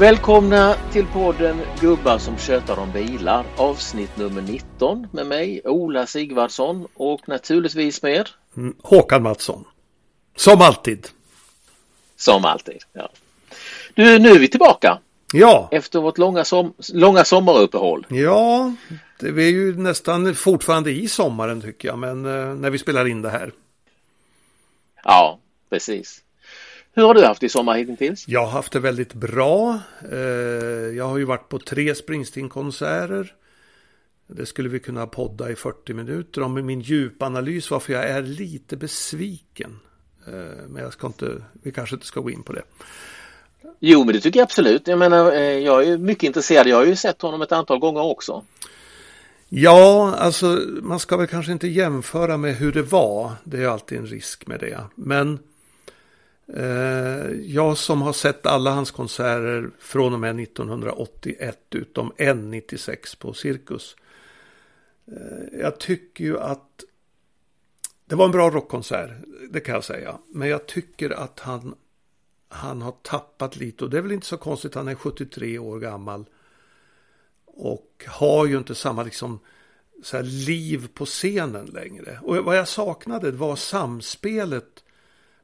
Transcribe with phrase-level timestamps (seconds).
[0.00, 6.86] Välkomna till podden Gubbar som tjötar om bilar avsnitt nummer 19 med mig Ola Sigvardsson
[6.94, 9.64] och naturligtvis med mm, Håkan Mattsson.
[10.36, 11.08] Som alltid.
[12.16, 13.10] Som alltid, ja.
[13.94, 14.98] Du, nu är vi tillbaka.
[15.32, 15.68] Ja.
[15.72, 18.06] Efter vårt långa, som långa sommaruppehåll.
[18.08, 18.74] Ja,
[19.18, 23.22] det är ju nästan fortfarande i sommaren tycker jag, men eh, när vi spelar in
[23.22, 23.52] det här.
[25.04, 25.38] Ja,
[25.70, 26.22] precis.
[26.92, 28.28] Hur har du haft i sommar hittills?
[28.28, 29.80] Jag har haft det väldigt bra.
[30.12, 30.18] Eh,
[30.96, 33.34] jag har ju varit på tre Springsteen-konserter.
[34.26, 38.76] Det skulle vi kunna podda i 40 minuter om min djupanalys varför jag är lite
[38.76, 39.80] besviken.
[40.26, 42.62] Eh, men jag ska inte, vi kanske inte ska gå in på det.
[43.78, 44.88] Jo, men det tycker jag absolut.
[44.88, 46.66] Jag menar, eh, jag är mycket intresserad.
[46.66, 48.44] Jag har ju sett honom ett antal gånger också.
[49.48, 53.32] Ja, alltså man ska väl kanske inte jämföra med hur det var.
[53.44, 54.80] Det är alltid en risk med det.
[54.94, 55.38] Men
[56.54, 63.14] Eh, jag som har sett alla hans konserter från och med 1981 utom en 96
[63.14, 63.96] på Cirkus.
[65.06, 66.84] Eh, jag tycker ju att
[68.04, 69.10] det var en bra rockkonsert,
[69.50, 70.18] det kan jag säga.
[70.28, 71.74] Men jag tycker att han,
[72.48, 75.80] han har tappat lite och det är väl inte så konstigt, han är 73 år
[75.80, 76.24] gammal.
[77.44, 79.38] Och har ju inte samma liksom
[80.02, 82.18] så här liv på scenen längre.
[82.22, 84.84] Och vad jag saknade var samspelet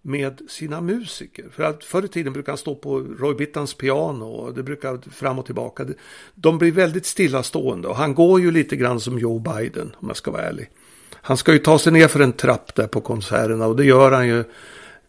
[0.07, 1.45] med sina musiker.
[1.53, 5.11] För att förr i tiden brukade han stå på Roy Bittans piano och det brukar
[5.11, 5.87] fram och tillbaka.
[6.35, 10.17] De blir väldigt stillastående och han går ju lite grann som Joe Biden om jag
[10.17, 10.71] ska vara ärlig.
[11.13, 14.13] Han ska ju ta sig ner för en trapp där på konserterna och det gör
[14.13, 14.45] han ju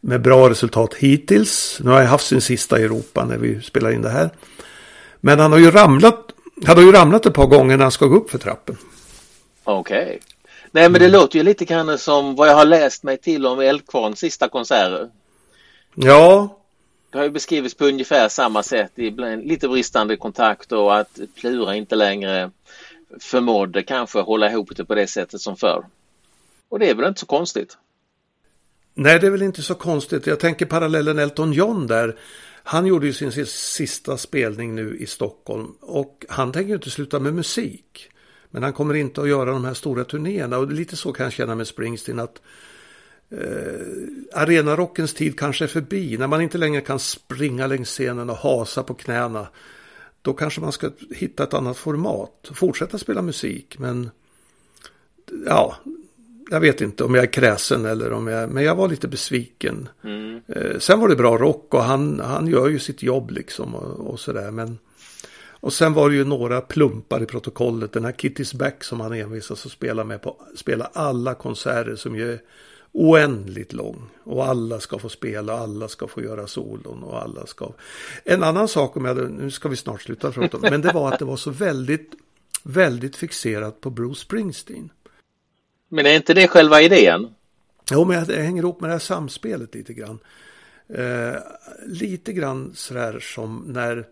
[0.01, 1.79] med bra resultat hittills.
[1.83, 4.29] Nu har jag haft sin sista i Europa när vi spelar in det här.
[5.19, 6.31] Men han har ju ramlat,
[6.65, 8.77] han har ju ramlat ett par gånger när han ska gå upp för trappen.
[9.63, 10.03] Okej.
[10.03, 10.19] Okay.
[10.71, 11.19] Nej men det mm.
[11.19, 15.09] låter ju lite grann som vad jag har läst mig till om Eldkvarns sista konserter.
[15.95, 16.57] Ja.
[17.09, 18.91] Det har ju beskrivits på ungefär samma sätt.
[18.95, 22.51] Ibland lite bristande kontakt och att Plura inte längre
[23.19, 25.85] förmådde kanske hålla ihop det på det sättet som förr.
[26.69, 27.77] Och det är väl inte så konstigt.
[28.93, 30.27] Nej, det är väl inte så konstigt.
[30.27, 32.19] Jag tänker parallellen Elton John där.
[32.63, 37.19] Han gjorde ju sin sista spelning nu i Stockholm och han tänker ju inte sluta
[37.19, 38.09] med musik.
[38.57, 41.33] Men han kommer inte att göra de här stora turnéerna och lite så kan jag
[41.33, 42.41] känna med Springsteen att
[43.29, 46.17] eh, arenarockens tid kanske är förbi.
[46.17, 49.47] När man inte längre kan springa längs scenen och hasa på knäna.
[50.21, 52.49] Då kanske man ska hitta ett annat format.
[52.53, 54.09] Fortsätta spela musik men
[55.45, 55.75] ja,
[56.49, 59.89] jag vet inte om jag är kräsen eller om jag, men jag var lite besviken.
[60.03, 60.41] Mm.
[60.47, 64.13] Eh, sen var det bra rock och han, han gör ju sitt jobb liksom och,
[64.13, 64.77] och sådär men
[65.59, 67.93] och sen var det ju några plumpar i protokollet.
[67.93, 70.35] Den här Kitty's Back som han envisas att spela med på.
[70.55, 72.41] Spela alla konserter som ju är
[72.91, 74.09] oändligt lång.
[74.23, 77.71] Och alla ska få spela, alla ska få göra solon och alla ska.
[78.23, 81.13] En annan sak om jag, nu ska vi snart sluta prata om, men det var
[81.13, 82.11] att det var så väldigt,
[82.63, 84.89] väldigt fixerat på Bruce Springsteen.
[85.89, 87.27] Men är inte det själva idén?
[87.91, 90.19] Jo, men det hänger ihop med det här samspelet lite grann.
[90.89, 91.35] Eh,
[91.85, 94.05] lite grann sådär som när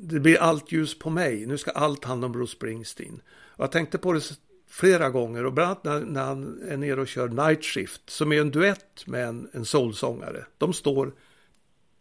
[0.00, 1.46] det blir allt ljus på mig.
[1.46, 3.20] Nu ska allt handla om Bruce Springsteen.
[3.30, 7.00] Och jag tänkte på det flera gånger och bland annat när, när han är nere
[7.00, 10.46] och kör Night Shift som är en duett med en, en soulsångare.
[10.58, 11.14] De står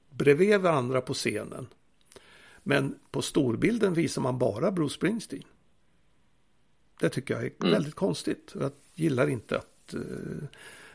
[0.09, 1.67] bredvid varandra på scenen.
[2.63, 5.43] Men på storbilden visar man bara Bruce Springsteen.
[6.99, 7.71] Det tycker jag är mm.
[7.71, 8.55] väldigt konstigt.
[8.59, 10.01] Jag gillar inte att uh,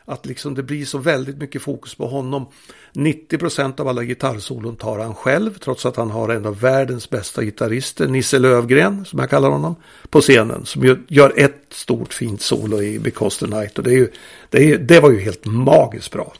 [0.05, 2.45] att liksom det blir så väldigt mycket fokus på honom.
[2.93, 7.43] 90% av alla gitarrsolon tar han själv trots att han har en av världens bästa
[7.43, 9.75] gitarrister, Nisse Lövgren som jag kallar honom,
[10.09, 10.65] på scenen.
[10.65, 14.11] Som gör ett stort fint solo i Because the Night och det, är ju,
[14.49, 16.33] det, är, det var ju helt magiskt bra.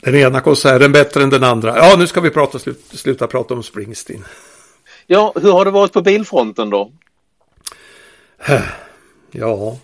[0.00, 1.76] Den ena konserten bättre än den andra.
[1.76, 4.24] Ja, nu ska vi prata, slut, sluta prata om Springsteen.
[5.06, 6.92] Ja, hur har det varit på bilfronten då?
[9.30, 9.78] Ja,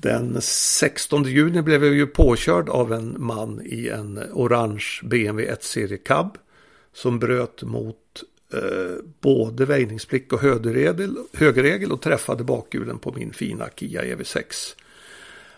[0.00, 5.98] den 16 juni blev jag ju påkörd av en man i en orange BMW 1-serie
[5.98, 6.38] cab
[6.92, 7.96] som bröt mot
[8.52, 14.74] eh, både väjningsplikt och högerregel, högerregel och träffade bakhjulen på min fina Kia EV6.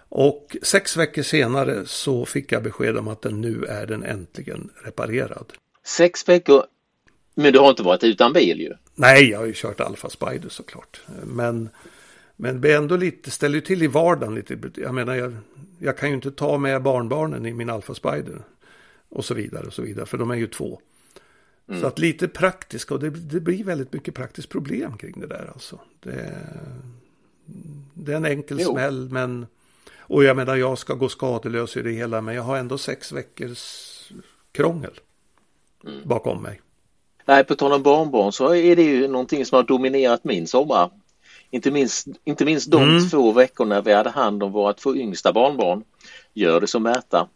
[0.09, 4.71] Och sex veckor senare så fick jag besked om att den nu är den äntligen
[4.85, 5.53] reparerad.
[5.87, 6.65] Sex veckor?
[7.35, 8.73] Men du har inte varit utan bil ju?
[8.95, 11.01] Nej, jag har ju kört Alfa Spider såklart.
[11.25, 11.69] Men
[12.41, 14.59] men det ändå lite, ställer ju till i vardagen lite.
[14.75, 15.37] Jag menar, jag,
[15.79, 18.43] jag kan ju inte ta med barnbarnen i min Alfa Spider.
[19.09, 20.81] Och så vidare och så vidare, för de är ju två.
[21.69, 21.81] Mm.
[21.81, 25.51] Så att lite praktiskt, och det, det, blir väldigt mycket praktiskt problem kring det där
[25.53, 25.79] alltså.
[26.01, 26.37] Det,
[27.95, 28.73] det är en enkel jo.
[28.73, 29.47] smäll, men...
[29.99, 33.13] Och jag menar, jag ska gå skadelös i det hela, men jag har ändå sex
[33.13, 34.13] veckors
[34.53, 35.01] krångel.
[35.85, 36.01] mm.
[36.05, 36.61] bakom mig.
[37.25, 40.91] Nej, på tal om barnbarn så är det ju någonting som har dominerat min sommar.
[41.50, 43.08] Inte minst, inte minst de mm.
[43.08, 45.85] två veckorna vi hade hand om våra två yngsta barnbarn.
[46.35, 47.29] Gör det som Märta.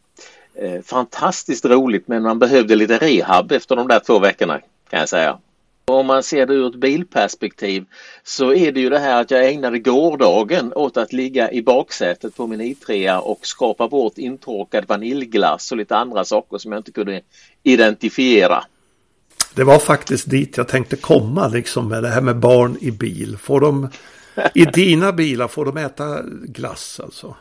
[0.54, 5.08] Eh, fantastiskt roligt men man behövde lite rehab efter de där två veckorna kan jag
[5.08, 5.38] säga.
[5.86, 7.84] Om man ser det ur ett bilperspektiv
[8.22, 12.36] så är det ju det här att jag ägnade gårdagen åt att ligga i baksätet
[12.36, 16.92] på min i3 och skapa bort intorkad vaniljglass och lite andra saker som jag inte
[16.92, 17.20] kunde
[17.62, 18.64] identifiera.
[19.54, 23.38] Det var faktiskt dit jag tänkte komma liksom med det här med barn i bil.
[23.38, 23.88] Får de
[24.54, 27.36] i dina bilar, får de äta glass alltså?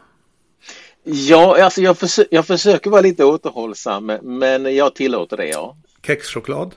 [1.04, 5.78] Ja, alltså jag, försö jag försöker vara lite återhållsam men jag tillåter det ja.
[6.06, 6.76] Kexchoklad?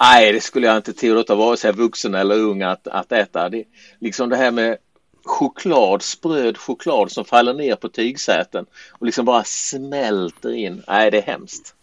[0.00, 3.48] Nej, det skulle jag inte tillåta vare sig vuxen eller ung att, att äta.
[3.48, 3.64] Det,
[3.98, 4.76] liksom det här med
[5.24, 10.82] choklad, spröd choklad som faller ner på tygsäten och liksom bara smälter in.
[10.88, 11.74] Nej, det är hemskt.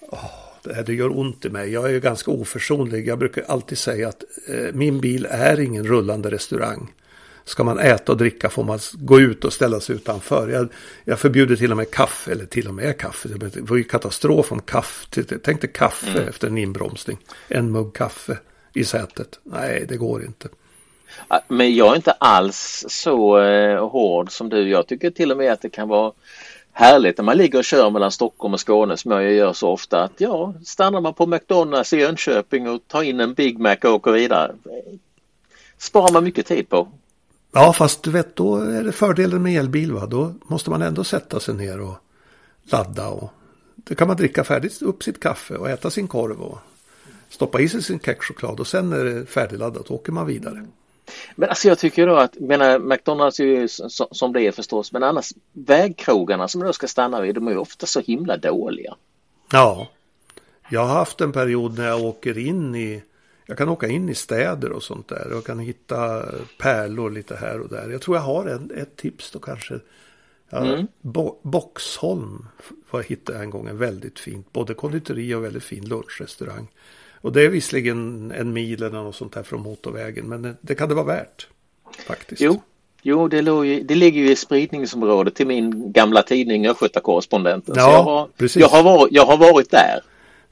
[0.00, 1.72] Oh, det, här, det gör ont i mig.
[1.72, 3.08] Jag är ju ganska oförsonlig.
[3.08, 6.92] Jag brukar alltid säga att eh, min bil är ingen rullande restaurang
[7.44, 10.48] ska man äta och dricka får man gå ut och ställa sig utanför.
[10.48, 10.68] Jag,
[11.04, 13.28] jag förbjuder till och med kaffe, eller till och med kaffe.
[13.28, 15.22] Det var ju katastrof om kaffe.
[15.42, 16.28] Tänk dig kaffe mm.
[16.28, 17.18] efter en inbromsning.
[17.48, 18.38] En mugg kaffe
[18.74, 19.38] i sätet.
[19.42, 20.48] Nej, det går inte.
[21.48, 24.68] Men jag är inte alls så eh, hård som du.
[24.68, 26.12] Jag tycker till och med att det kan vara
[26.74, 30.02] härligt när man ligger och kör mellan Stockholm och Skåne som jag gör så ofta.
[30.02, 33.90] Att ja, stannar man på McDonalds i Jönköping och tar in en Big Mac och
[33.90, 34.54] åker vidare.
[35.78, 36.88] Sparar man mycket tid på.
[37.52, 39.92] Ja, fast du vet, då är det fördelen med elbil.
[39.92, 40.06] Va?
[40.06, 41.94] Då måste man ändå sätta sig ner och
[42.62, 43.08] ladda.
[43.08, 43.30] Och
[43.76, 46.58] då kan man dricka färdigt upp sitt kaffe och äta sin korv och
[47.28, 50.66] stoppa i sig sin kexchoklad och sen är det färdigladdat och åker man vidare.
[51.34, 53.68] Men alltså jag tycker då att, menar McDonalds är ju
[54.10, 57.58] som det är förstås, men annars vägkrogarna som du ska stanna vid, de är ju
[57.58, 58.94] ofta så himla dåliga.
[59.52, 59.88] Ja,
[60.68, 63.02] jag har haft en period när jag åker in i
[63.46, 65.28] jag kan åka in i städer och sånt där.
[65.30, 66.24] Jag kan hitta
[66.58, 67.90] pärlor lite här och där.
[67.90, 69.80] Jag tror jag har en, ett tips då kanske.
[70.50, 70.86] Ja, mm.
[71.00, 72.46] Bo Boxholm
[72.90, 74.52] var hittade jag en gång en väldigt fint.
[74.52, 76.68] Både konditori och väldigt fin lunchrestaurang.
[77.24, 80.28] Och det är visserligen en mil eller något sånt här från motorvägen.
[80.28, 81.46] Men det, kan det vara värt.
[82.06, 82.42] Faktiskt.
[82.42, 82.62] Jo,
[83.02, 87.74] jo det, ju, det ligger ju i spridningsområdet till min gamla tidning Östgöta-korrespondenten.
[87.76, 88.60] Ja, jag, har, precis.
[88.60, 90.00] Jag, har varit, jag har varit där.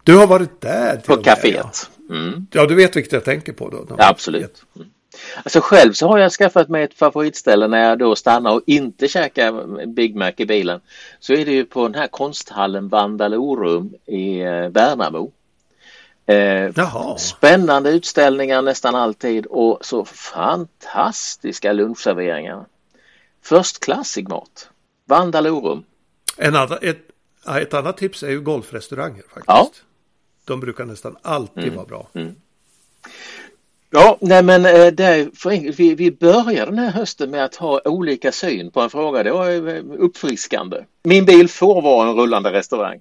[0.03, 0.97] Du har varit där?
[0.97, 1.89] På kaféet.
[2.09, 2.15] Ja.
[2.17, 2.47] Mm.
[2.53, 3.87] ja, du vet vilket jag tänker på då?
[3.89, 4.65] Ja, absolut.
[4.77, 4.89] Mm.
[5.43, 9.09] Alltså själv så har jag skaffat mig ett favoritställe när jag då stannar och inte
[9.09, 10.81] käkar Big Mac i bilen.
[11.21, 15.33] Så är det ju på den här konsthallen Vandalorum i eh, Värnamo.
[16.27, 22.67] Eh, spännande utställningar nästan alltid och så fantastiska lunchserveringar.
[23.43, 24.69] Förstklassig mat.
[25.05, 25.85] Vandalorum.
[26.37, 26.99] En annan, ett,
[27.61, 29.47] ett annat tips är ju golfrestauranger faktiskt.
[29.47, 29.71] Ja.
[30.45, 31.77] De brukar nästan alltid mm.
[31.77, 32.09] vara bra.
[32.15, 32.35] Mm.
[33.91, 35.31] Ja, nej men eh, där,
[35.77, 39.23] vi, vi börjar den här hösten med att ha olika syn på en fråga.
[39.23, 40.85] Det var eh, uppfriskande.
[41.03, 43.01] Min bil får vara en rullande restaurang.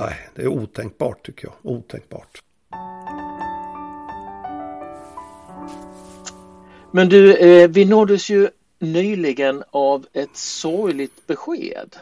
[0.00, 1.72] Nej, det är otänkbart tycker jag.
[1.72, 2.42] Otänkbart.
[6.98, 11.96] Men du, eh, vi nåddes ju nyligen av ett sorgligt besked.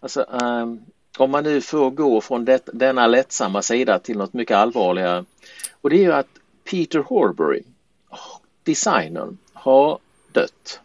[0.00, 0.80] Alltså, um,
[1.18, 5.24] om man nu får gå från det, denna lättsamma sida till något mycket allvarligare.
[5.80, 6.26] Och det är ju att
[6.70, 7.62] Peter Horbury,
[8.62, 9.98] designern, har
[10.32, 10.80] dött.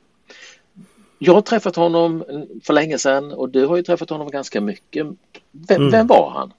[1.17, 2.23] Jag har träffat honom
[2.63, 5.07] för länge sedan och du har ju träffat honom ganska mycket.
[5.51, 5.91] Vem, mm.
[5.91, 6.53] vem var han?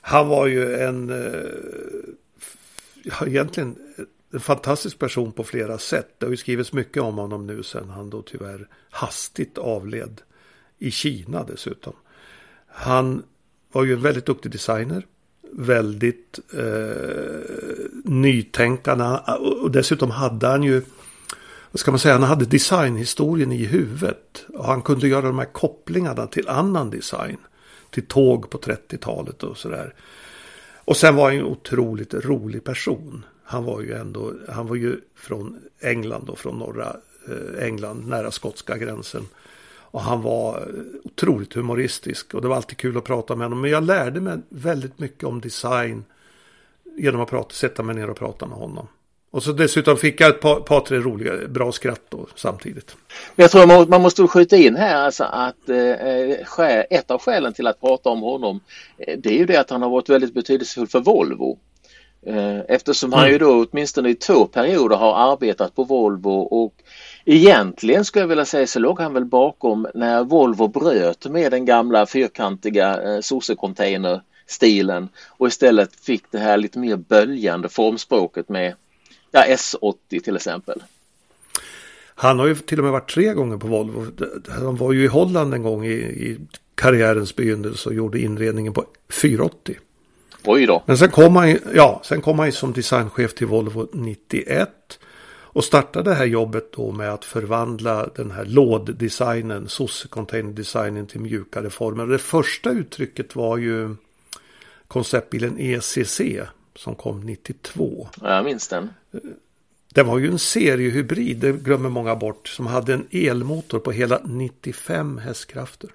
[0.00, 2.14] Han var ju en, eh,
[3.02, 3.76] ja, egentligen
[4.32, 6.14] en fantastisk person på flera sätt.
[6.18, 10.20] Det har ju skrivits mycket om honom nu sen han då tyvärr hastigt avled
[10.78, 11.92] i Kina dessutom.
[12.66, 13.22] Han
[13.72, 15.06] var ju en väldigt duktig designer.
[15.52, 17.10] Väldigt eh,
[18.04, 19.04] nytänkande.
[19.62, 20.82] Och dessutom hade han ju,
[21.70, 24.44] vad ska man säga, han hade designhistorien i huvudet.
[24.48, 27.36] Och han kunde göra de här kopplingarna till annan design.
[27.90, 29.94] Till tåg på 30-talet och sådär.
[30.84, 33.24] Och sen var han ju en otroligt rolig person.
[33.50, 36.96] Han var ju ändå, han var ju från England och från norra
[37.28, 39.28] eh, England, nära skotska gränsen.
[39.92, 40.64] Och han var eh,
[41.04, 43.60] otroligt humoristisk och det var alltid kul att prata med honom.
[43.60, 46.04] Men jag lärde mig väldigt mycket om design
[46.96, 48.86] genom att prata, sätta mig ner och prata med honom.
[49.30, 52.96] Och så dessutom fick jag ett par, par tre roliga, bra skratt då samtidigt.
[53.36, 57.80] Jag tror man måste skjuta in här alltså att eh, ett av skälen till att
[57.80, 58.60] prata om honom
[58.98, 61.58] eh, det är ju det att han har varit väldigt betydelsefull för Volvo.
[62.26, 63.32] Eh, eftersom han mm.
[63.32, 66.74] ju då åtminstone i två perioder har arbetat på Volvo och
[67.24, 71.64] Egentligen skulle jag vilja säga så låg han väl bakom när Volvo bröt med den
[71.64, 73.56] gamla fyrkantiga eh, sosse
[74.46, 78.74] stilen och istället fick det här lite mer böljande formspråket med
[79.30, 80.82] ja, S80 till exempel.
[82.14, 84.06] Han har ju till och med varit tre gånger på Volvo.
[84.48, 86.38] Han var ju i Holland en gång i, i
[86.74, 88.84] karriärens begynnelse och gjorde inredningen på
[89.22, 89.76] 480.
[90.44, 90.82] Oj då.
[90.86, 94.98] Men sen kom han, ja, sen kom han som designchef till Volvo 91.
[95.52, 101.06] Och startade det här jobbet då med att förvandla den här låddesignen, SOS container designen
[101.06, 102.06] till mjukare former.
[102.06, 103.94] Det första uttrycket var ju
[104.88, 106.20] konceptbilen ECC
[106.74, 108.08] som kom 92.
[108.22, 108.90] Jag minns den.
[109.94, 114.20] Det var ju en seriehybrid, det glömmer många bort, som hade en elmotor på hela
[114.24, 115.90] 95 hästkrafter.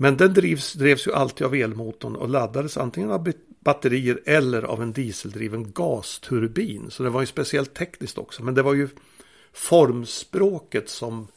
[0.00, 4.82] Men den drivs, drevs ju alltid av elmotorn och laddades antingen av batterier eller av
[4.82, 6.90] en dieseldriven gasturbin.
[6.90, 8.42] Så det var ju speciellt tekniskt också.
[8.42, 8.88] Men det var ju
[9.52, 11.28] formspråket som,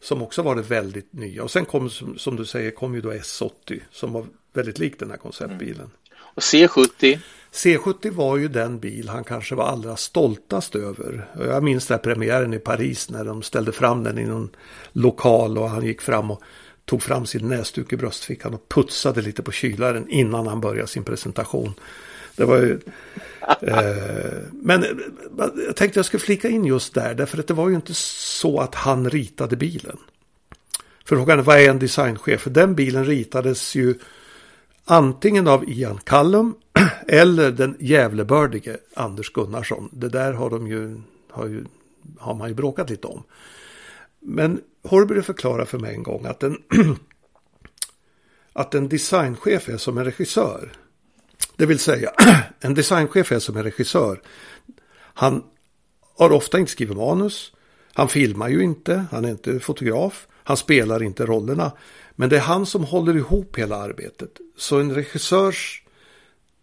[0.00, 1.42] som också var det väldigt nya.
[1.42, 4.98] Och sen kom, som, som du säger, kom ju då S80 som var väldigt lik
[4.98, 5.80] den här konceptbilen.
[5.80, 5.90] Mm.
[6.18, 7.18] Och C70?
[7.52, 11.28] C70 var ju den bil han kanske var allra stoltast över.
[11.38, 14.50] Jag minns den premiären i Paris när de ställde fram den i någon
[14.92, 16.42] lokal och han gick fram och
[16.86, 21.04] tog fram sin näsduk i bröstfickan och putsade lite på kylaren innan han började sin
[21.04, 21.74] presentation.
[22.36, 22.72] Det var ju,
[23.60, 24.90] eh, men eh,
[25.66, 28.60] jag tänkte jag skulle flika in just där, därför att det var ju inte så
[28.60, 29.98] att han ritade bilen.
[31.04, 32.40] Frågan är vad är en designchef?
[32.40, 33.94] För den bilen ritades ju
[34.84, 36.54] antingen av Ian Callum
[37.08, 39.88] eller den jävlebördige Anders Gunnarsson.
[39.92, 41.00] Det där har de ju,
[41.30, 41.64] har ju,
[42.18, 43.22] har man ju bråkat lite om.
[44.28, 46.58] Men Horbury förklarar för mig en gång att en,
[48.52, 50.72] att en designchef är som en regissör.
[51.56, 52.10] Det vill säga,
[52.60, 54.22] en designchef är som en regissör.
[54.98, 55.42] Han
[56.18, 57.52] har ofta inte skrivit manus.
[57.92, 60.26] Han filmar ju inte, han är inte fotograf.
[60.32, 61.72] Han spelar inte rollerna.
[62.14, 64.30] Men det är han som håller ihop hela arbetet.
[64.56, 65.82] Så en regissörs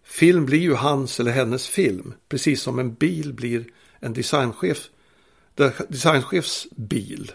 [0.04, 2.14] film blir ju hans eller hennes film.
[2.30, 3.66] Precis som en bil blir
[4.00, 4.90] en designchef,
[5.88, 7.32] designchefs bil.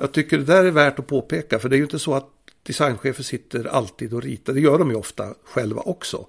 [0.00, 2.30] Jag tycker det där är värt att påpeka för det är ju inte så att
[2.62, 4.52] designchefer sitter alltid och ritar.
[4.52, 6.26] Det gör de ju ofta själva också.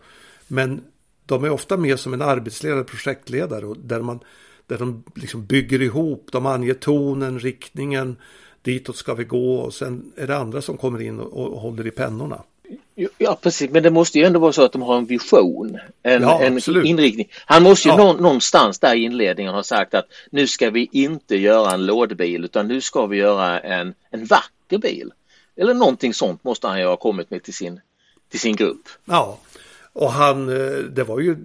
[0.47, 0.81] Men
[1.25, 4.19] de är ofta med som en arbetsledare, projektledare där, man,
[4.67, 8.15] där de liksom bygger ihop, de anger tonen, riktningen,
[8.61, 11.87] ditåt ska vi gå och sen är det andra som kommer in och, och håller
[11.87, 12.43] i pennorna.
[13.17, 16.21] Ja precis, men det måste ju ändå vara så att de har en vision, en,
[16.21, 17.27] ja, en inriktning.
[17.45, 18.13] Han måste ju ja.
[18.13, 22.67] någonstans där i inledningen ha sagt att nu ska vi inte göra en lådbil utan
[22.67, 25.11] nu ska vi göra en, en vacker bil.
[25.55, 27.81] Eller någonting sånt måste han ju ha kommit med till sin,
[28.29, 28.89] till sin grupp.
[29.05, 29.39] Ja,
[29.93, 31.35] och han, eh, det var ju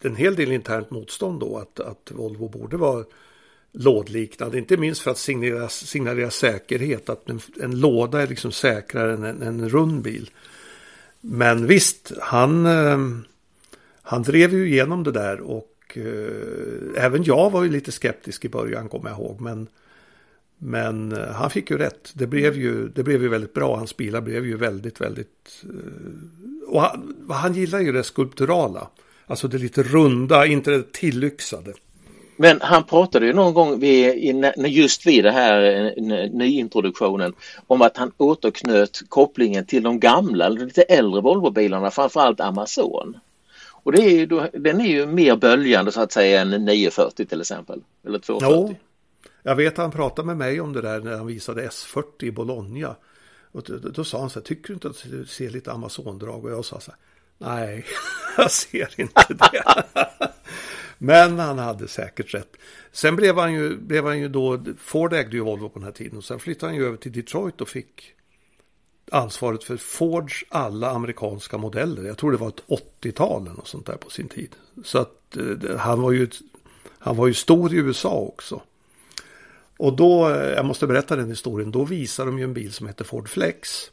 [0.00, 3.04] en hel del internt motstånd då att, att Volvo borde vara
[3.72, 4.58] lådliknande.
[4.58, 7.08] Inte minst för att signalera, signalera säkerhet.
[7.08, 10.30] Att en, en låda är liksom säkrare än en, en rund bil.
[11.20, 12.98] Men visst, han, eh,
[14.02, 18.48] han drev ju igenom det där och eh, även jag var ju lite skeptisk i
[18.48, 19.40] början kommer jag ihåg.
[19.40, 19.66] Men,
[20.58, 22.10] men eh, han fick ju rätt.
[22.14, 23.76] Det blev ju, det blev ju väldigt bra.
[23.76, 25.64] Hans bilar blev ju väldigt, väldigt...
[26.66, 28.88] Och han, han gillar ju det skulpturala.
[29.26, 31.74] Alltså det lite runda, inte det tillyxade.
[32.40, 37.34] Men han pratade ju någon gång vid, just vid det här eh, nyintroduktionen
[37.66, 43.18] om att han återknöt kopplingen till de gamla, lite äldre Volvobilarna, framförallt Amazon.
[43.82, 47.40] Och det är ju, den är ju mer böljande så att säga än 940 till
[47.40, 47.82] exempel.
[48.06, 48.66] Eller 240.
[48.68, 48.74] Jo,
[49.42, 52.30] jag vet att han pratade med mig om det där när han visade S40 i
[52.30, 52.96] Bologna.
[53.52, 56.44] Och då, då sa han så här, tycker du inte att du ser lite Amazon-drag?
[56.44, 57.00] Och jag sa så här,
[57.38, 57.84] nej,
[58.36, 59.64] jag ser inte det.
[60.98, 62.56] Men han hade säkert rätt.
[62.92, 65.92] Sen blev han ju, blev han ju då, Ford ägde ju Volvo på den här
[65.92, 66.18] tiden.
[66.18, 68.14] Och sen flyttade han ju över till Detroit och fick
[69.12, 72.04] ansvaret för Fords alla amerikanska modeller.
[72.04, 74.56] Jag tror det var ett 80-tal eller något sånt där på sin tid.
[74.84, 76.28] Så att eh, han var ju,
[76.98, 78.62] han var ju stor i USA också.
[79.76, 82.86] Och då, eh, jag måste berätta den historien, då visade de ju en bil som
[82.86, 83.90] hette Ford Flex.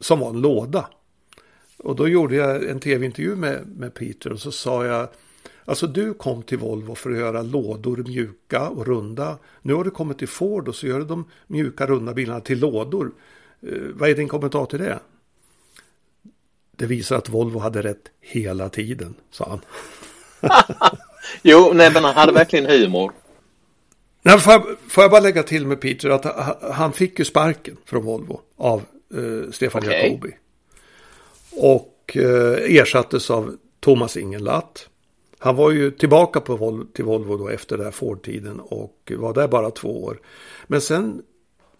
[0.00, 0.88] Som var en låda.
[1.76, 5.08] Och då gjorde jag en tv-intervju med, med Peter och så sa jag
[5.64, 9.38] Alltså du kom till Volvo för att göra lådor mjuka och runda.
[9.62, 12.58] Nu har du kommit till Ford och så gör du de mjuka runda bilarna till
[12.58, 13.12] lådor.
[13.62, 14.98] Eh, vad är din kommentar till det?
[16.76, 19.60] Det visar att Volvo hade rätt hela tiden, sa han.
[21.42, 23.12] jo, nej, men han hade verkligen humor.
[24.22, 26.24] Nej, får, jag, får jag bara lägga till med Peter att
[26.72, 28.82] han fick ju sparken från Volvo av
[29.14, 30.08] eh, Stefan okay.
[30.08, 30.36] Jacobi.
[31.50, 34.88] Och eh, ersattes av Thomas Ingenlatt.
[35.42, 39.34] Han var ju tillbaka på Vol till Volvo då efter den här Ford-tiden och var
[39.34, 40.20] där bara två år.
[40.66, 41.22] Men sen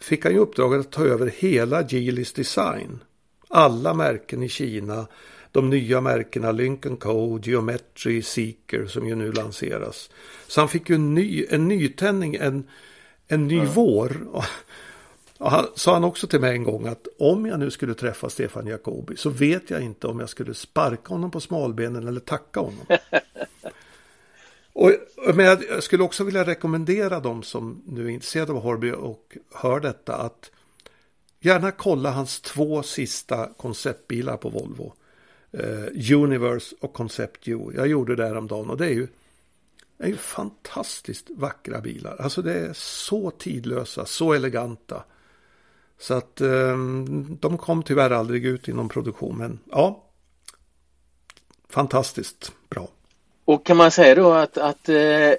[0.00, 3.02] fick han ju uppdraget att ta över hela Geelys design.
[3.48, 5.06] Alla märken i Kina
[5.52, 10.10] de nya märkena Lincoln Co, Geometry, Seeker som ju nu lanseras.
[10.46, 12.64] Så han fick ju en, ny, en nytändning, en,
[13.28, 13.72] en ny mm.
[13.72, 14.16] vår.
[15.38, 18.30] Och han, sa han också till mig en gång att om jag nu skulle träffa
[18.30, 22.60] Stefan Jacobi så vet jag inte om jag skulle sparka honom på smalbenen eller tacka
[22.60, 22.86] honom.
[24.72, 24.92] och,
[25.34, 29.80] men jag skulle också vilja rekommendera dem som nu är intresserade av Horby och hör
[29.80, 30.50] detta att
[31.40, 34.94] gärna kolla hans två sista konceptbilar på Volvo.
[35.52, 37.72] Eh, Universe och Concept U.
[37.76, 39.08] Jag gjorde det häromdagen och det är ju,
[39.96, 42.16] det är ju fantastiskt vackra bilar.
[42.20, 45.04] Alltså det är så tidlösa, så eleganta.
[45.98, 46.78] Så att eh,
[47.40, 49.38] de kom tyvärr aldrig ut i någon produktion.
[49.38, 50.04] Men ja,
[51.68, 52.88] fantastiskt bra.
[53.44, 55.32] Och kan man säga då att, att eh,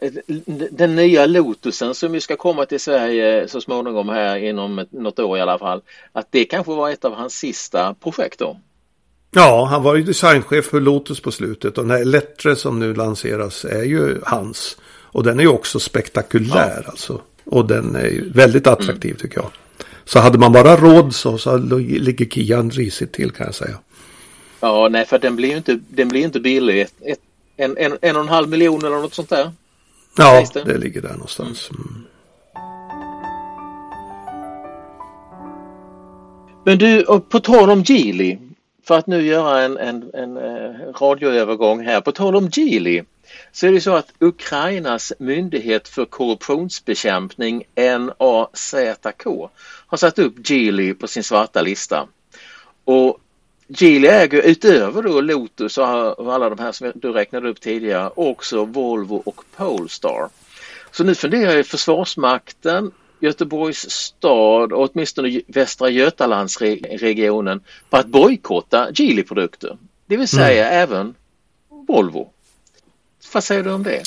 [0.71, 5.37] den nya Lotusen som ju ska komma till Sverige så småningom här inom något år
[5.37, 5.81] i alla fall.
[6.11, 8.59] Att det kanske var ett av hans sista projekt då?
[9.31, 12.93] Ja, han var ju designchef för Lotus på slutet och den här Lettre som nu
[12.93, 14.77] lanseras är ju hans.
[14.85, 16.89] Och den är ju också spektakulär ja.
[16.89, 17.21] alltså.
[17.45, 19.19] Och den är ju väldigt attraktiv mm.
[19.19, 19.49] tycker jag.
[20.05, 23.75] Så hade man bara råd så, så ligger Kian risigt till kan jag säga.
[24.59, 26.81] Ja, nej, för den blir ju inte, den blir inte billig.
[26.81, 27.19] Ett, ett,
[27.57, 29.51] en, en, en och en halv miljon eller något sånt där.
[30.17, 30.63] Ja, det?
[30.63, 30.77] det?
[30.77, 31.69] ligger där någonstans.
[31.71, 32.05] Mm.
[36.65, 38.37] Men du, på tal om Geely.
[38.85, 42.01] För att nu göra en, en, en eh, radioövergång här.
[42.01, 43.03] På tal om Geely
[43.51, 49.25] så är det så att Ukrainas myndighet för korruptionsbekämpning NAZK
[49.87, 52.07] har satt upp Geely på sin svarta lista.
[52.85, 53.17] Och
[53.67, 58.65] Geely äger utöver då Lotus och alla de här som du räknade upp tidigare också
[58.65, 60.29] Volvo och Polestar.
[60.91, 69.77] Så nu funderar ju Försvarsmakten, Göteborgs stad och åtminstone Västra Götalandsregionen på att bojkotta Geely-produkter.
[70.05, 70.83] Det vill säga mm.
[70.83, 71.15] även
[71.87, 72.29] Volvo.
[73.33, 74.03] Vad säger du om det?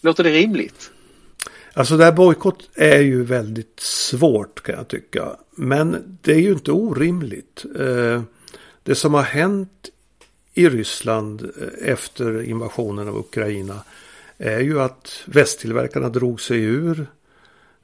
[0.00, 0.90] Låter det rimligt?
[1.72, 5.36] Alltså det här bojkott är ju väldigt svårt kan jag tycka.
[5.50, 7.64] Men det är ju inte orimligt.
[7.78, 8.22] Eh,
[8.84, 9.90] det som har hänt
[10.54, 13.80] i Ryssland eh, efter invasionen av Ukraina
[14.38, 17.06] är ju att västtillverkarna drog sig ur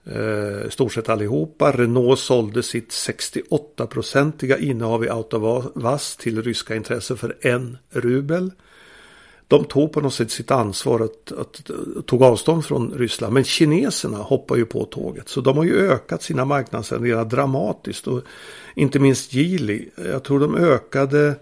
[0.04, 1.72] eh, stort sett allihopa.
[1.72, 8.50] Renault sålde sitt 68-procentiga innehav i Autovaz till ryska intressen för en rubel
[9.50, 13.34] de tog på något sätt sitt ansvar att, att, att tog avstånd från Ryssland.
[13.34, 15.28] Men kineserna hoppar ju på tåget.
[15.28, 18.06] Så de har ju ökat sina marknadsandelar dramatiskt.
[18.06, 18.22] Och
[18.74, 19.88] inte minst Geely.
[19.96, 21.34] Jag tror de ökade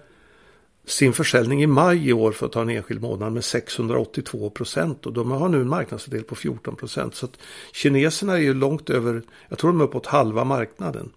[0.86, 5.06] sin försäljning i maj i år för att ta en enskild månad med 682 procent.
[5.06, 7.14] Och de har nu en marknadsandel på 14 procent.
[7.14, 7.38] Så att
[7.72, 11.10] kineserna är ju långt över, jag tror de är uppåt halva marknaden.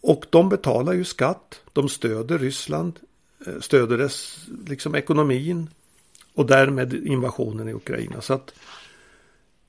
[0.00, 2.98] Och de betalar ju skatt, de stöder Ryssland,
[3.46, 5.70] Eh, stöder dess liksom ekonomin
[6.34, 8.20] och därmed invasionen i Ukraina.
[8.20, 8.54] Så att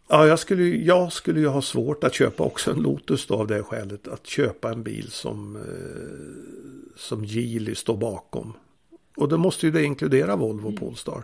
[0.07, 3.47] ja, jag, skulle, jag skulle ju ha svårt att köpa också en Lotus då av
[3.47, 4.07] det skälet.
[4.07, 8.53] Att köpa en bil som, eh, som Geely står bakom.
[9.15, 11.23] Och det måste ju det inkludera Volvo och Polestar.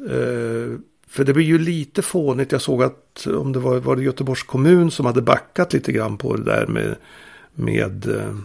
[0.00, 2.52] Eh, för det blir ju lite fånigt.
[2.52, 6.16] Jag såg att om det var, var det Göteborgs kommun som hade backat lite grann
[6.18, 6.96] på det där med,
[7.54, 8.36] med eh,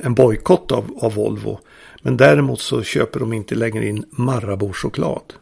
[0.00, 1.60] en bojkott av, av Volvo.
[2.06, 5.32] Men däremot så köper de inte längre in Marabou-choklad.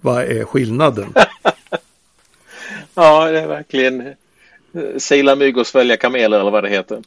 [0.00, 1.14] Vad är skillnaden?
[2.94, 4.14] ja, det är verkligen eh,
[4.98, 7.02] sila mygg och svälja kameler eller vad det heter.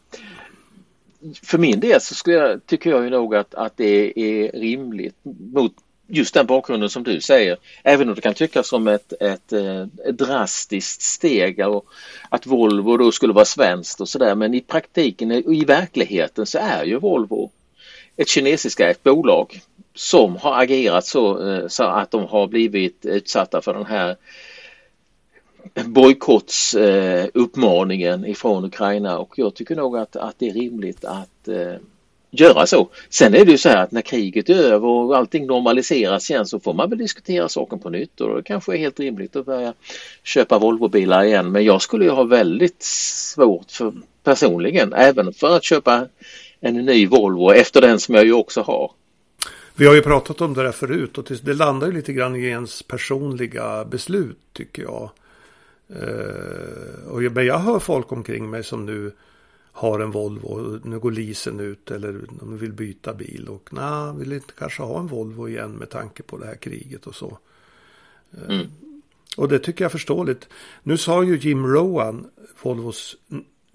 [1.43, 5.15] För min del så skulle jag, tycker jag ju nog att, att det är rimligt
[5.53, 5.73] mot
[6.07, 7.57] just den bakgrunden som du säger.
[7.83, 11.85] Även om det kan tyckas som ett, ett, ett drastiskt steg och
[12.29, 16.57] att Volvo då skulle vara svenskt och sådär men i praktiken och i verkligheten så
[16.57, 17.51] är ju Volvo
[18.17, 19.61] ett kinesiskt bolag
[19.95, 24.15] som har agerat så, eh, så att de har blivit utsatta för den här
[25.85, 31.75] bojkottsuppmaningen eh, ifrån Ukraina och jag tycker nog att, att det är rimligt att eh,
[32.31, 32.89] göra så.
[33.09, 36.45] Sen är det ju så här att när kriget är över och allting normaliseras igen
[36.45, 39.45] så får man väl diskutera saken på nytt och det kanske är helt rimligt att
[39.45, 39.73] börja
[40.23, 41.51] köpa Volvobilar igen.
[41.51, 46.07] Men jag skulle ju ha väldigt svårt för personligen även för att köpa
[46.65, 48.91] en ny Volvo efter den som jag ju också har.
[49.75, 52.45] Vi har ju pratat om det där förut och det landar ju lite grann i
[52.45, 55.09] ens personliga beslut tycker jag.
[55.91, 59.11] Uh, men jag hör folk omkring mig som nu
[59.71, 64.13] har en Volvo och nu går leasen ut eller de vill byta bil och nej,
[64.17, 67.37] vill inte kanske ha en Volvo igen med tanke på det här kriget och så.
[68.31, 68.67] Eh, mm.
[69.37, 70.47] Och det tycker jag är förståeligt.
[70.83, 72.25] Nu sa ju Jim Rowan,
[72.61, 73.17] Volvos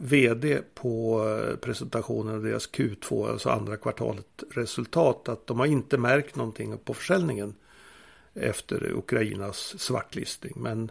[0.02, 1.24] vd på
[1.60, 6.94] presentationen av deras Q2, alltså andra kvartalet resultat, att de har inte märkt någonting på
[6.94, 7.54] försäljningen
[8.34, 10.52] efter Ukrainas svartlistning.
[10.56, 10.90] Men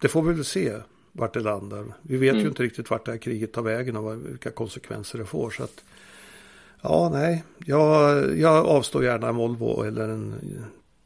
[0.00, 0.74] det får vi väl se
[1.12, 1.84] vart det landar.
[2.02, 2.42] Vi vet mm.
[2.42, 5.50] ju inte riktigt vart det här kriget tar vägen och vilka konsekvenser det får.
[5.50, 5.84] Så att,
[6.82, 10.34] ja, nej, jag, jag avstår gärna en Volvo eller en,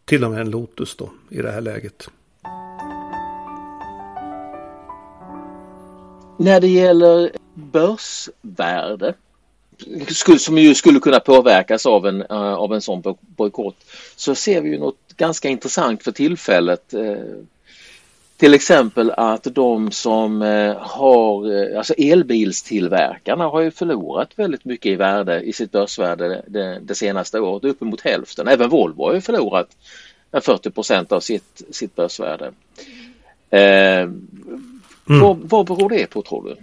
[0.05, 2.11] till och med en Lotus då i det här läget.
[6.40, 9.14] När det gäller börsvärde
[10.38, 13.77] som ju skulle kunna påverkas av en, eh, av en sån bojkott
[14.16, 16.94] så ser vi ju något ganska intressant för tillfället.
[16.94, 17.16] Eh,
[18.37, 24.96] till exempel att de som eh, har, alltså elbilstillverkarna har ju förlorat väldigt mycket i
[24.96, 28.48] värde i sitt börsvärde det, det senaste året, uppemot hälften.
[28.48, 29.68] Även Volvo har ju förlorat
[30.42, 32.53] 40 procent av sitt, sitt börsvärde.
[35.09, 35.21] Mm.
[35.21, 36.57] Vad, vad beror det på tror du?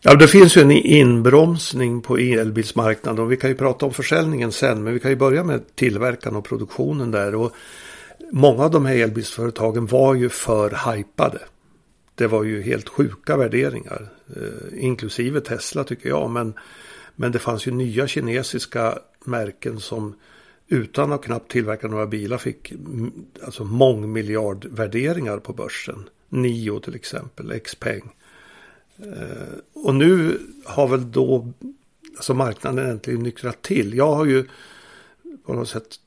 [0.00, 4.52] Ja, det finns ju en inbromsning på elbilsmarknaden och vi kan ju prata om försäljningen
[4.52, 4.82] sen.
[4.82, 7.34] Men vi kan ju börja med tillverkan och produktionen där.
[7.34, 7.52] Och
[8.32, 11.38] många av de här elbilsföretagen var ju för hypade.
[12.14, 14.08] Det var ju helt sjuka värderingar.
[14.36, 16.30] Eh, inklusive Tesla tycker jag.
[16.30, 16.54] Men,
[17.16, 20.14] men det fanns ju nya kinesiska märken som
[20.68, 22.72] utan att knappt tillverka några bilar fick
[23.44, 26.08] alltså mångmiljardvärderingar på börsen.
[26.28, 28.12] Nio till exempel, Xpeng.
[28.98, 31.52] Eh, och nu har väl då
[32.16, 33.94] alltså marknaden äntligen nyktrat till.
[33.94, 34.44] Jag har ju
[35.46, 35.98] på något sätt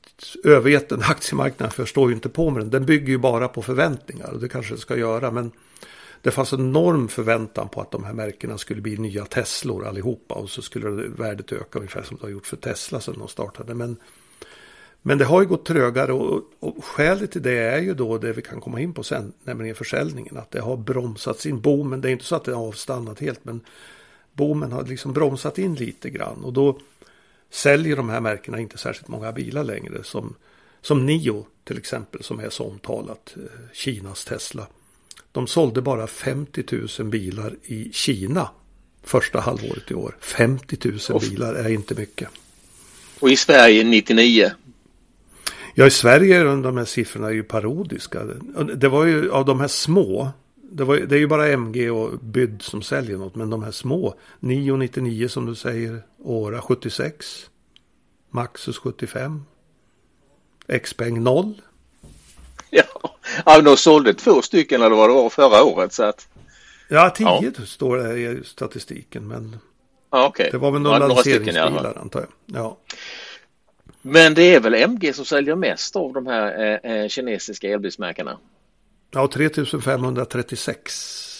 [0.44, 2.70] övergett den aktiemarknaden för jag står ju inte på med den.
[2.70, 5.30] Den bygger ju bara på förväntningar och det kanske det ska göra.
[5.30, 5.50] Men
[6.22, 10.34] det fanns en enorm förväntan på att de här märkena skulle bli nya Teslor allihopa
[10.34, 13.74] och så skulle värdet öka ungefär som det har gjort för Tesla sedan de startade.
[13.74, 13.96] Men
[15.02, 18.32] men det har ju gått trögare och, och skälet till det är ju då det
[18.32, 20.36] vi kan komma in på sen, nämligen försäljningen.
[20.36, 21.60] Att det har bromsats in.
[21.60, 23.60] Boomen, det är inte så att det har avstannat helt, men
[24.32, 26.44] boomen har liksom bromsat in lite grann.
[26.44, 26.78] Och då
[27.50, 30.04] säljer de här märkena inte särskilt många bilar längre.
[30.04, 30.34] Som,
[30.80, 34.66] som Nio till exempel, som är så omtalat, eh, Kinas Tesla.
[35.32, 36.64] De sålde bara 50
[36.98, 38.50] 000 bilar i Kina
[39.02, 40.16] första halvåret i år.
[40.20, 40.78] 50
[41.10, 42.28] 000 bilar är inte mycket.
[43.20, 44.50] Och i Sverige 99.
[45.74, 48.24] Ja, i Sverige är de här siffrorna ju parodiska.
[48.74, 50.28] Det var ju av de här små.
[50.72, 53.34] Det, var, det är ju bara MG och Byd som säljer något.
[53.34, 54.14] Men de här små.
[54.40, 56.02] 999 som du säger.
[56.18, 57.50] Åra 76.
[58.30, 59.44] Maxus 75.
[60.82, 61.54] Xpeng 0.
[62.72, 65.92] Ja, ja de sålde två stycken eller vad det var förra året.
[65.92, 66.28] Så att...
[66.88, 67.66] Ja, 10 ja.
[67.66, 69.28] står det i statistiken.
[69.28, 69.56] Men
[70.10, 70.50] ja, okay.
[70.50, 72.60] det var väl några, ja, några lanseringsbilar antar jag.
[72.60, 72.78] Ja.
[74.02, 78.38] Men det är väl MG som säljer mest av de här eh, eh kinesiska elbilsmärkena?
[79.10, 81.30] Ja, 3536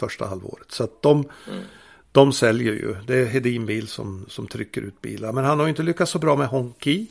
[0.00, 0.72] första halvåret.
[0.72, 1.62] Så att de, mm.
[2.12, 2.96] de säljer ju.
[3.06, 5.32] Det är Hedin Bil som, som trycker ut bilar.
[5.32, 7.06] Men han har inte lyckats så bra med Honki.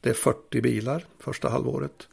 [0.00, 2.08] Det är 40 bilar första halvåret.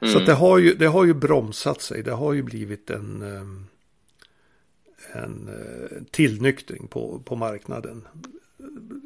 [0.00, 0.14] Mm.
[0.14, 2.02] Så det, har ju, det har ju bromsat sig.
[2.02, 8.08] Det har ju blivit en, eh, en eh, tillnyktring på, på marknaden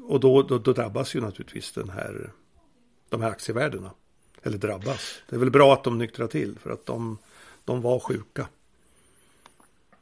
[0.03, 2.31] och då, då, då, drabbas ju naturligtvis den här,
[3.09, 3.90] de här aktievärdena.
[4.42, 5.19] Eller drabbas.
[5.29, 7.19] Det är väl bra att de nyktrar till för att de,
[7.64, 8.49] de var sjuka.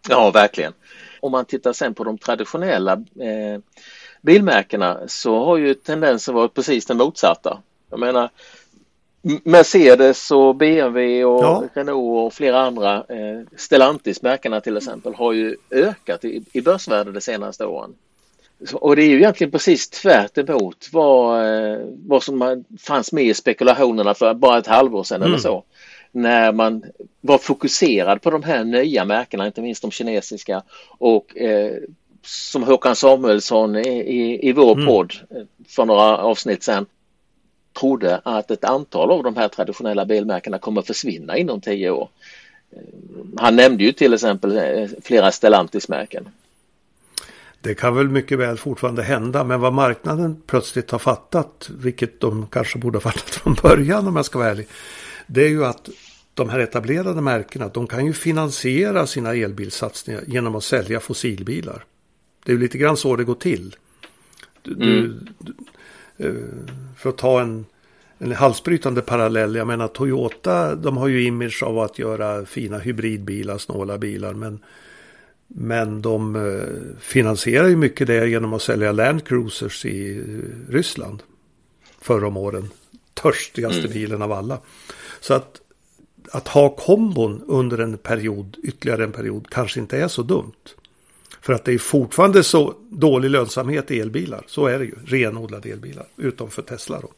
[0.09, 0.73] Ja, verkligen.
[1.21, 3.61] Om man tittar sen på de traditionella eh,
[4.23, 7.63] bilmärkena så har ju tendensen varit precis den motsatta.
[7.91, 8.31] Jag menar
[9.45, 11.69] Mercedes och BMW och ja.
[11.75, 17.21] Renault och flera andra eh, Stellantis-märkena till exempel har ju ökat i, i börsvärde de
[17.21, 17.95] senaste åren.
[18.73, 23.35] Och det är ju egentligen precis tvärt emot vad, eh, vad som fanns med i
[23.35, 25.29] spekulationerna för bara ett halvår sedan mm.
[25.29, 25.65] eller så.
[26.13, 26.85] När man
[27.21, 30.63] var fokuserad på de här nya märkena, inte minst de kinesiska
[30.99, 31.73] och eh,
[32.23, 34.87] som Håkan Samuelsson i, i, i vår mm.
[34.87, 36.87] podd eh, för några avsnitt sedan
[37.81, 42.09] trodde att ett antal av de här traditionella bilmärkena kommer försvinna inom tio år.
[42.71, 42.79] Eh,
[43.37, 46.29] han nämnde ju till exempel flera Stellantis-märken.
[47.65, 49.45] Det kan väl mycket väl fortfarande hända.
[49.45, 54.17] Men vad marknaden plötsligt har fattat, vilket de kanske borde ha fattat från början om
[54.17, 54.69] jag ska vara ärlig.
[55.27, 55.89] Det är ju att
[56.35, 61.85] de här etablerade märkena, de kan ju finansiera sina elbilsatsningar genom att sälja fossilbilar.
[62.45, 63.77] Det är ju lite grann så det går till.
[64.63, 65.29] Du, mm.
[65.39, 65.55] du,
[66.17, 66.35] eh,
[66.97, 67.67] för att ta en,
[68.19, 69.55] en halsbrytande parallell.
[69.55, 74.35] Jag menar Toyota, de har ju image av att göra fina hybridbilar, snåla bilar.
[74.35, 74.61] Men
[75.57, 81.23] men de eh, finansierar ju mycket det genom att sälja Land Cruisers i eh, Ryssland.
[82.01, 82.71] Förra om åren.
[83.15, 83.93] Törstigaste mm.
[83.93, 84.59] bilen av alla.
[85.21, 85.61] Så att,
[86.31, 90.53] att ha kombon under en period, ytterligare en period, kanske inte är så dumt.
[91.41, 94.45] För att det är fortfarande så dålig lönsamhet i elbilar.
[94.47, 94.95] Så är det ju.
[95.07, 96.07] Renodlade elbilar.
[96.17, 97.11] Utom för Tesla då.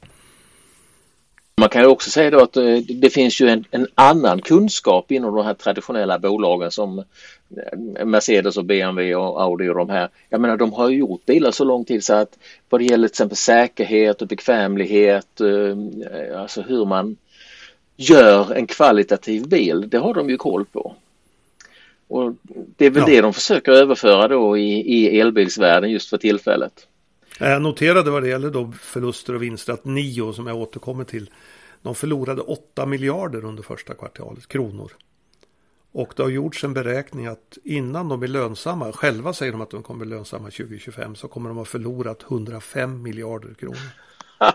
[1.60, 5.10] Man kan ju också säga då att eh, det finns ju en, en, annan kunskap
[5.10, 10.08] inom de här traditionella bolagen som eh, Mercedes och BMW och Audi och de här.
[10.28, 12.38] Jag menar de har gjort bilar så lång tid så att
[12.68, 17.16] vad det gäller till exempel säkerhet och bekvämlighet, eh, alltså hur man
[17.96, 20.94] gör en kvalitativ bil, det har de ju koll på.
[22.08, 22.32] Och
[22.76, 23.14] det är väl ja.
[23.14, 26.86] det de försöker överföra då i, i elbilsvärlden just för tillfället.
[27.38, 31.30] Jag noterade vad det gäller då förluster och vinster att Nio som jag återkommer till
[31.82, 34.92] de förlorade 8 miljarder under första kvartalet kronor.
[35.92, 39.70] Och det har gjorts en beräkning att innan de blir lönsamma, själva säger de att
[39.70, 43.78] de kommer bli lönsamma 2025, så kommer de ha förlorat 105 miljarder kronor.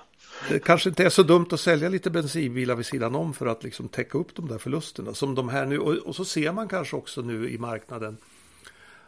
[0.50, 3.64] Det kanske inte är så dumt att sälja lite bensinbilar vid sidan om för att
[3.64, 5.14] liksom täcka upp de där förlusterna.
[5.14, 8.18] Som de här nu, och, och så ser man kanske också nu i marknaden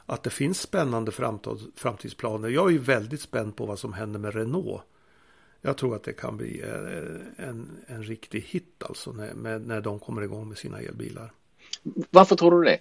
[0.05, 1.11] att det finns spännande
[1.75, 2.49] framtidsplaner.
[2.49, 4.81] Jag är väldigt spänd på vad som händer med Renault.
[5.61, 9.99] Jag tror att det kan bli eh, en, en riktig hit alltså när, när de
[9.99, 11.31] kommer igång med sina elbilar.
[12.09, 12.79] Varför tror du det?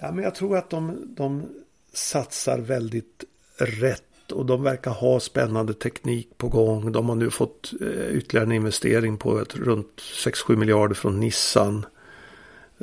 [0.00, 1.48] Ja, men jag tror att de, de
[1.92, 3.24] satsar väldigt
[3.56, 6.92] rätt och de verkar ha spännande teknik på gång.
[6.92, 11.86] De har nu fått eh, ytterligare en investering på ett, runt 6-7 miljarder från Nissan.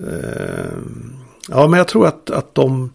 [0.07, 0.77] Eh,
[1.47, 2.93] ja, men jag tror att, att de,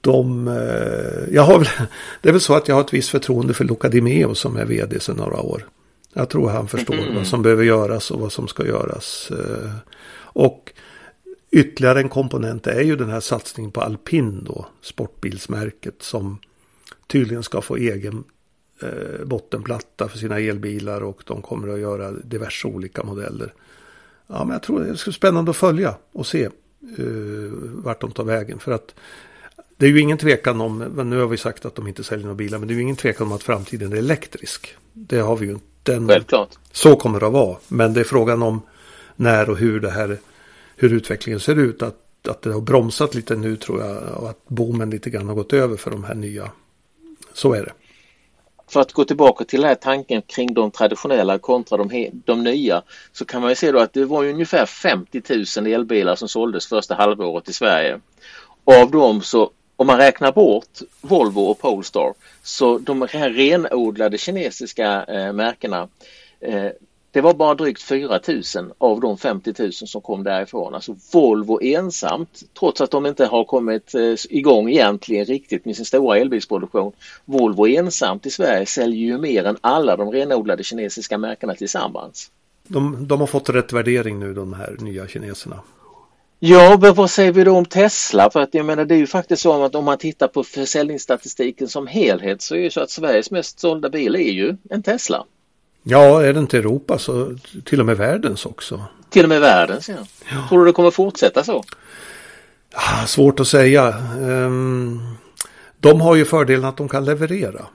[0.00, 1.58] de eh, jag har,
[2.22, 4.56] det är väl så att jag har ett visst förtroende för Luca Di Meo som
[4.56, 5.68] är vd sedan några år.
[6.12, 7.14] Jag tror han förstår mm.
[7.14, 9.30] vad som behöver göras och vad som ska göras.
[9.30, 9.70] Eh,
[10.20, 10.72] och
[11.50, 16.38] ytterligare en komponent är ju den här satsningen på Alpin då, sportbilsmärket som
[17.06, 18.24] tydligen ska få egen
[19.24, 23.52] bottenplatta för sina elbilar och de kommer att göra diverse olika modeller.
[24.28, 26.48] Ja, men jag tror det ska bli spännande att följa och se
[26.98, 28.58] uh, vart de tar vägen.
[28.58, 28.94] För att
[29.76, 32.36] det är ju ingen tvekan om, nu har vi sagt att de inte säljer några
[32.36, 34.76] bilar, men det är ju ingen tvekan om att framtiden är elektrisk.
[34.92, 36.06] Det har vi ju inte.
[36.08, 36.58] Självklart.
[36.72, 37.56] Så kommer det att vara.
[37.68, 38.60] Men det är frågan om
[39.16, 40.18] när och hur det här,
[40.76, 41.82] hur utvecklingen ser ut.
[41.82, 45.34] Att, att det har bromsat lite nu tror jag och att boomen lite grann har
[45.34, 46.50] gått över för de här nya.
[47.32, 47.72] Så är det.
[48.68, 52.82] För att gå tillbaka till den här tanken kring de traditionella kontra de, de nya
[53.12, 55.22] så kan man ju se då att det var ungefär 50
[55.58, 58.00] 000 elbilar som såldes första halvåret i Sverige.
[58.64, 65.04] Av dem så om man räknar bort Volvo och Polestar så de här renodlade kinesiska
[65.04, 65.88] eh, märkena
[66.40, 66.70] eh,
[67.10, 68.42] det var bara drygt 4 000
[68.78, 70.74] av de 50 000 som kom därifrån.
[70.74, 75.84] Alltså Volvo ensamt, trots att de inte har kommit eh, igång egentligen riktigt med sin
[75.84, 76.92] stora elbilsproduktion.
[77.24, 82.30] Volvo ensamt i Sverige säljer ju mer än alla de renodlade kinesiska märkena tillsammans.
[82.66, 85.60] De, de har fått rätt värdering nu de här nya kineserna.
[86.40, 88.30] Ja, men vad säger vi då om Tesla?
[88.30, 91.68] För att jag menar det är ju faktiskt så att om man tittar på försäljningsstatistiken
[91.68, 95.24] som helhet så är det så att Sveriges mest sålda bil är ju en Tesla.
[95.82, 98.84] Ja, är det inte Europa så till och med världens också.
[99.10, 99.96] Till och med världens, ja.
[100.30, 100.48] ja.
[100.48, 101.64] Tror du det kommer fortsätta så?
[102.72, 103.94] Ja, svårt att säga.
[104.18, 105.16] Um,
[105.80, 107.66] de har ju fördelen att de kan leverera.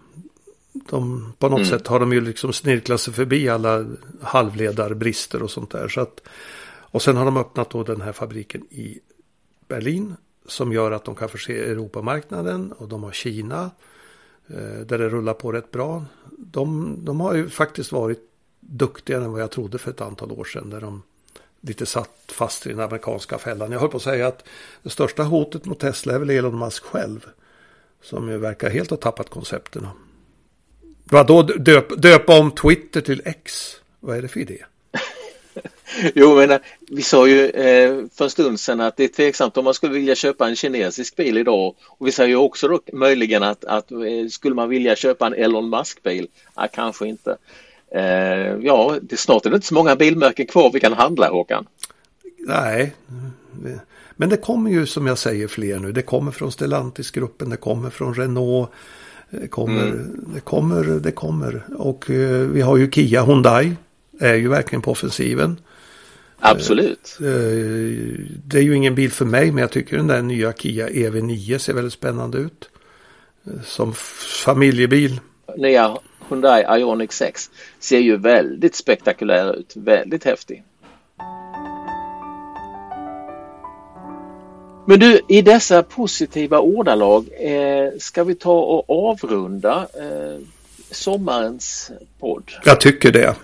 [0.74, 1.70] De, på något mm.
[1.70, 3.86] sätt har de ju liksom snirklat sig förbi alla
[4.22, 5.88] halvledarbrister och sånt där.
[5.88, 6.22] Så att,
[6.66, 9.00] och sen har de öppnat då den här fabriken i
[9.68, 10.16] Berlin
[10.48, 13.72] som gör att de kan förse Europamarknaden och de har Kina
[14.48, 16.06] Eh, där det rullar på rätt bra.
[16.38, 18.20] De, de har ju faktiskt varit
[18.60, 20.70] duktigare än vad jag trodde för ett antal år sedan.
[20.70, 21.02] Där de
[21.62, 23.72] lite satt fast i den amerikanska fällan.
[23.72, 24.44] Jag höll på att säga att
[24.84, 27.26] det största hotet mot Tesla är väl Elon Musk själv.
[28.02, 29.92] Som ju verkar helt ha tappat koncepterna.
[31.04, 33.76] Vadå döp, döpa om Twitter till X?
[34.00, 34.66] Vad är det för idé?
[36.16, 36.58] Jo, men eh,
[36.92, 39.94] vi sa ju eh, för en stund sedan att det är tveksamt om man skulle
[39.94, 41.76] vilja köpa en kinesisk bil idag.
[41.88, 43.98] Och vi säger ju också då möjligen att, att eh,
[44.30, 46.28] skulle man vilja köpa en Elon Musk-bil?
[46.56, 47.38] Ja, kanske inte.
[47.96, 48.02] Eh,
[48.62, 51.66] ja, det, snart är det inte så många bilmärken kvar vi kan handla, Håkan.
[52.38, 52.94] Nej,
[54.16, 55.92] men det kommer ju som jag säger fler nu.
[55.92, 58.70] Det kommer från Stellantis-gruppen, det kommer från Renault.
[59.30, 60.26] Det kommer, mm.
[60.34, 61.64] det kommer, det kommer.
[61.78, 63.76] Och eh, vi har ju Kia, Hyundai
[64.20, 65.58] är ju verkligen på offensiven.
[66.46, 67.18] Absolut.
[67.20, 67.26] Eh,
[68.46, 71.58] det är ju ingen bil för mig men jag tycker den där nya Kia EV9
[71.58, 72.70] ser väldigt spännande ut.
[73.48, 73.94] Eh, som
[74.46, 75.20] familjebil.
[75.58, 75.98] Nya
[76.30, 79.74] Hyundai Ioniq 6 ser ju väldigt spektakulär ut.
[79.76, 80.64] Väldigt häftig.
[84.86, 90.42] Men du, i dessa positiva ordalag eh, ska vi ta och avrunda eh,
[90.92, 92.52] sommarens podd?
[92.66, 93.36] Jag tycker det.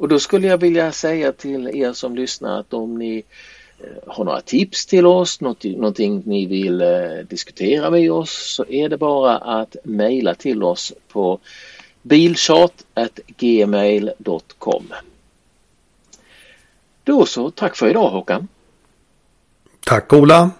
[0.00, 3.24] Och då skulle jag vilja säga till er som lyssnar att om ni
[3.78, 6.88] eh, har några tips till oss, något, någonting ni vill eh,
[7.28, 11.38] diskutera med oss så är det bara att mejla till oss på
[12.02, 14.92] bilchat.gmail.com.
[17.04, 18.48] Då så, tack för idag Håkan.
[19.86, 20.50] Tack Ola.